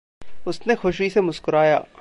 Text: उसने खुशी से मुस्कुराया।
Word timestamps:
उसने 0.47 0.75
खुशी 0.75 1.09
से 1.09 1.21
मुस्कुराया। 1.21 1.85